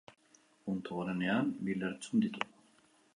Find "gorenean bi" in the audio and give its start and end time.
0.99-1.75